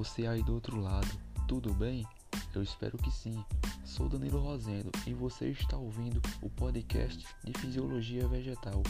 [0.00, 1.06] você aí do outro lado,
[1.46, 2.06] tudo bem?
[2.54, 3.44] Eu espero que sim.
[3.84, 8.82] Sou Danilo Rosendo e você está ouvindo o podcast de Fisiologia Vegetal,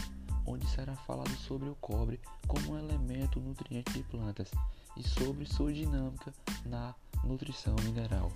[0.47, 4.53] onde será falado sobre o cobre como um elemento nutriente de plantas
[4.97, 6.33] e sobre sua dinâmica
[6.65, 8.31] na nutrição mineral.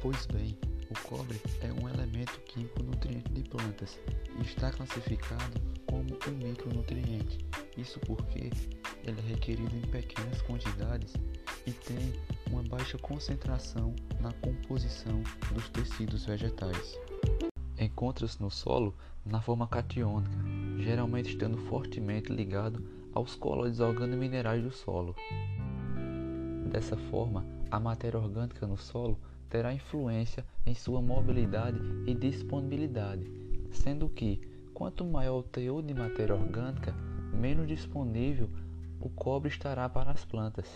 [0.00, 0.58] Pois bem,
[0.88, 3.98] o cobre é um elemento químico nutriente de plantas
[4.38, 7.44] e está classificado como um micronutriente.
[7.76, 8.50] Isso porque
[9.04, 11.12] ele é requerido em pequenas quantidades
[11.66, 12.14] e tem
[12.50, 15.20] uma baixa concentração na composição
[15.52, 16.96] dos tecidos vegetais.
[17.78, 18.94] Encontra-se no solo
[19.26, 20.36] na forma catiônica,
[20.78, 25.16] geralmente estando fortemente ligado aos colóides organominerais do solo.
[26.70, 33.28] Dessa forma, a matéria orgânica no solo terá influência em sua mobilidade e disponibilidade,
[33.72, 34.49] sendo que
[34.80, 36.94] quanto maior o teor de matéria orgânica,
[37.34, 38.48] menos disponível
[38.98, 40.66] o cobre estará para as plantas.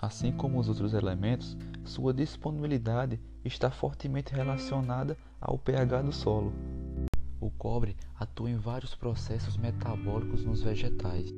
[0.00, 6.52] Assim como os outros elementos, sua disponibilidade está fortemente relacionada ao pH do solo.
[7.40, 11.34] O cobre atua em vários processos metabólicos nos vegetais.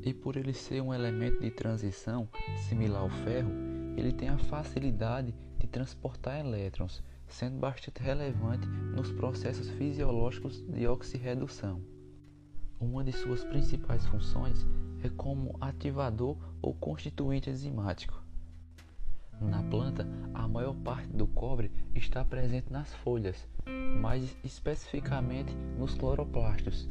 [0.00, 2.28] E por ele ser um elemento de transição
[2.68, 3.50] similar ao ferro,
[3.96, 11.82] ele tem a facilidade de transportar elétrons, sendo bastante relevante nos processos fisiológicos de oxirredução.
[12.80, 14.66] Uma de suas principais funções
[15.02, 18.22] é como ativador ou constituinte enzimático.
[19.40, 23.46] Na planta, a maior parte do cobre está presente nas folhas,
[24.00, 26.88] mais especificamente nos cloroplastos,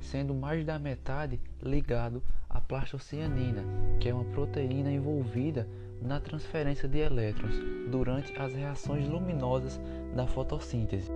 [0.00, 3.62] sendo mais da metade ligado à plastocianina,
[4.00, 5.68] que é uma proteína envolvida
[6.00, 7.54] na transferência de elétrons
[7.90, 9.80] durante as reações luminosas
[10.14, 11.10] da fotossíntese.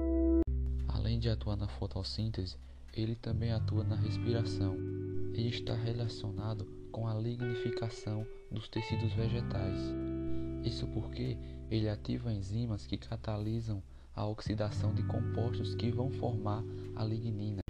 [0.89, 2.57] Além de atuar na fotossíntese,
[2.93, 4.77] ele também atua na respiração
[5.35, 9.79] e está relacionado com a lignificação dos tecidos vegetais.
[10.63, 11.39] Isso porque
[11.71, 13.83] ele ativa enzimas que catalisam
[14.15, 16.63] a oxidação de compostos que vão formar
[16.95, 17.62] a lignina.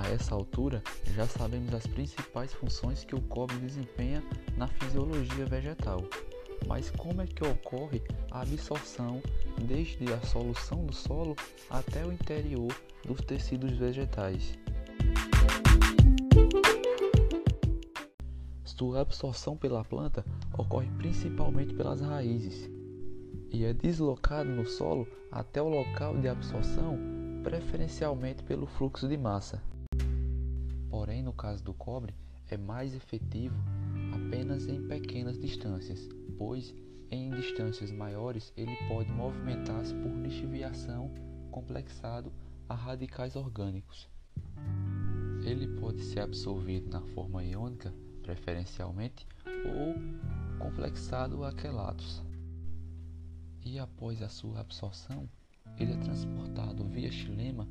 [0.00, 0.82] A essa altura,
[1.14, 4.24] já sabemos as principais funções que o cobre desempenha
[4.56, 6.02] na fisiologia vegetal.
[6.66, 9.20] Mas como é que ocorre a absorção
[9.60, 11.36] desde a solução do solo
[11.68, 12.74] até o interior
[13.04, 14.58] dos tecidos vegetais?
[18.64, 20.24] Sua absorção pela planta
[20.56, 22.70] ocorre principalmente pelas raízes
[23.52, 26.98] e é deslocado no solo até o local de absorção,
[27.42, 29.62] preferencialmente pelo fluxo de massa.
[30.90, 32.14] Porém, no caso do cobre,
[32.48, 33.56] é mais efetivo
[34.12, 36.74] apenas em pequenas distâncias, pois
[37.10, 41.10] em distâncias maiores ele pode movimentar-se por lixiviação
[41.50, 42.32] complexado
[42.68, 44.08] a radicais orgânicos.
[45.44, 49.94] Ele pode ser absorvido na forma iônica, preferencialmente, ou
[50.58, 52.22] complexado a quelatos.
[53.64, 55.28] E após a sua absorção,
[55.78, 57.66] ele é transportado via xilema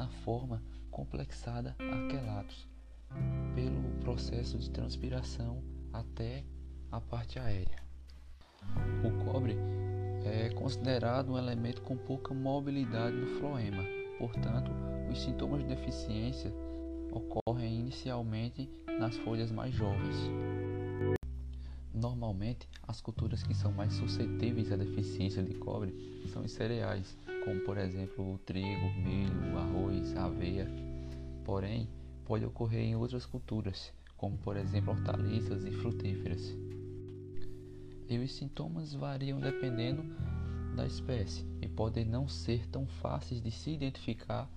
[0.00, 2.66] na forma complexada a quelatos,
[3.54, 5.62] pelo processo de transpiração
[5.92, 6.42] até
[6.90, 7.82] a parte aérea.
[9.04, 9.58] O cobre
[10.24, 13.84] é considerado um elemento com pouca mobilidade no floema,
[14.18, 14.70] portanto,
[15.10, 16.50] os sintomas de deficiência
[17.12, 20.16] ocorrem inicialmente nas folhas mais jovens.
[22.00, 25.94] Normalmente, as culturas que são mais suscetíveis à deficiência de cobre
[26.32, 30.66] são os cereais, como por exemplo o trigo, milho, arroz, aveia.
[31.44, 31.90] Porém,
[32.24, 36.56] pode ocorrer em outras culturas, como por exemplo hortaliças e frutíferas.
[38.08, 40.02] E os sintomas variam dependendo
[40.74, 44.50] da espécie e podem não ser tão fáceis de se identificar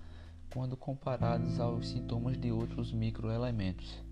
[0.50, 4.02] quando comparados aos sintomas de outros microelementos.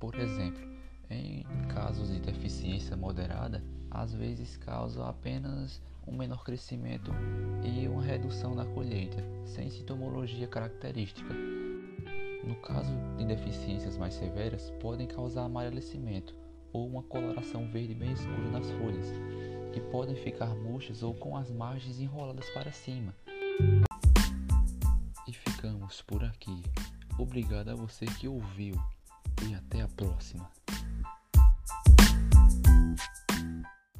[0.00, 0.77] Por exemplo,
[1.10, 7.10] em casos de deficiência moderada, às vezes causa apenas um menor crescimento
[7.62, 11.34] e uma redução na colheita, sem sintomologia característica.
[12.44, 16.34] No caso de deficiências mais severas, podem causar amarelecimento
[16.72, 19.06] ou uma coloração verde bem escura nas folhas,
[19.72, 23.14] que podem ficar murchas ou com as margens enroladas para cima.
[25.26, 26.62] E ficamos por aqui.
[27.18, 28.74] Obrigado a você que ouviu
[29.46, 30.48] e até a próxima.